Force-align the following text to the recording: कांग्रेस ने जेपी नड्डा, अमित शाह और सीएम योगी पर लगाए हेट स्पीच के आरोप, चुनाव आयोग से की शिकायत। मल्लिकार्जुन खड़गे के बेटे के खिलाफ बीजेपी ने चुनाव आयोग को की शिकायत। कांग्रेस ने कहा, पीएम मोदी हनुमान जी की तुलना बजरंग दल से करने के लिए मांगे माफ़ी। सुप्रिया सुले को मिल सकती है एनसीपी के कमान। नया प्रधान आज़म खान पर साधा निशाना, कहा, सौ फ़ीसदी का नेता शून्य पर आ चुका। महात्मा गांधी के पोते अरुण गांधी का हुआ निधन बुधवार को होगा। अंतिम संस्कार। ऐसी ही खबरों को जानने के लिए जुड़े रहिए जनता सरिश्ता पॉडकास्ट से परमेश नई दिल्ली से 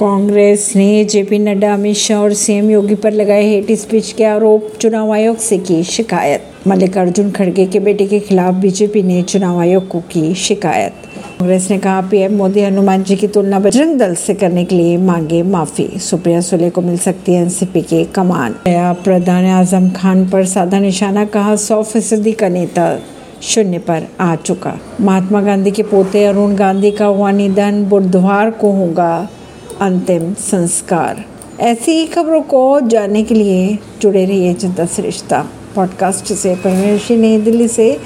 कांग्रेस 0.00 0.72
ने 0.76 1.04
जेपी 1.04 1.38
नड्डा, 1.38 1.74
अमित 1.74 1.96
शाह 1.96 2.18
और 2.18 2.32
सीएम 2.32 2.70
योगी 2.70 2.94
पर 2.94 3.12
लगाए 3.12 3.42
हेट 3.42 3.72
स्पीच 3.72 4.12
के 4.12 4.24
आरोप, 4.24 4.70
चुनाव 4.80 5.12
आयोग 5.12 5.36
से 5.36 5.58
की 5.58 5.82
शिकायत। 5.82 6.42
मल्लिकार्जुन 6.66 7.30
खड़गे 7.30 7.66
के 7.66 7.80
बेटे 7.80 8.06
के 8.06 8.20
खिलाफ 8.20 8.54
बीजेपी 8.54 9.02
ने 9.02 9.22
चुनाव 9.22 9.58
आयोग 9.60 9.88
को 9.88 10.00
की 10.00 10.34
शिकायत। 10.34 10.92
कांग्रेस 11.38 11.70
ने 11.70 11.78
कहा, 11.78 12.00
पीएम 12.00 12.32
मोदी 12.32 12.60
हनुमान 12.60 13.02
जी 13.02 13.16
की 13.16 13.26
तुलना 13.26 13.58
बजरंग 13.58 13.98
दल 13.98 14.14
से 14.14 14.34
करने 14.34 14.64
के 14.64 14.74
लिए 14.74 14.96
मांगे 14.96 15.42
माफ़ी। 15.42 15.88
सुप्रिया 15.98 16.40
सुले 16.40 16.70
को 16.70 16.80
मिल 16.80 16.96
सकती 16.98 17.34
है 17.34 17.42
एनसीपी 17.42 17.82
के 17.82 18.04
कमान। 18.04 18.54
नया 18.66 18.92
प्रधान 18.92 19.44
आज़म 19.44 19.90
खान 19.90 20.28
पर 20.28 20.44
साधा 20.44 20.78
निशाना, 20.78 21.24
कहा, 21.24 21.56
सौ 21.56 21.82
फ़ीसदी 21.82 22.32
का 22.32 22.48
नेता 22.48 22.98
शून्य 23.42 23.78
पर 23.78 24.06
आ 24.20 24.36
चुका। 24.36 24.78
महात्मा 25.00 25.42
गांधी 25.42 25.70
के 25.70 25.82
पोते 25.82 26.24
अरुण 26.24 26.54
गांधी 26.54 26.90
का 26.90 27.06
हुआ 27.06 27.30
निधन 27.30 27.84
बुधवार 27.84 28.50
को 28.50 28.72
होगा। 28.72 29.28
अंतिम 29.80 30.34
संस्कार। 30.34 31.24
ऐसी 31.60 31.92
ही 31.92 32.06
खबरों 32.06 32.42
को 32.42 32.80
जानने 32.80 33.22
के 33.22 33.34
लिए 33.34 33.78
जुड़े 34.00 34.24
रहिए 34.24 34.54
जनता 34.54 34.86
सरिश्ता 34.86 35.46
पॉडकास्ट 35.74 36.32
से 36.32 36.54
परमेश 36.54 37.10
नई 37.10 37.40
दिल्ली 37.40 37.68
से 37.68 37.98